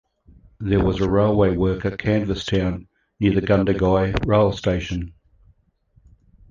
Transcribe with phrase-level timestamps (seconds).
[0.59, 2.87] There was a railway worker canvas town
[3.19, 5.13] near the Gundagai Rail Station.